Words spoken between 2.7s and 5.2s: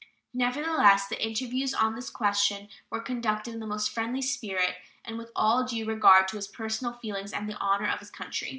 were conducted in the most friendly spirit and